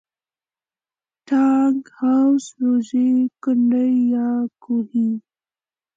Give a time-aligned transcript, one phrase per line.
[1.27, 3.11] ټانک، حوض، ژورې
[3.43, 4.29] کندې یا
[4.63, 5.09] کوهي.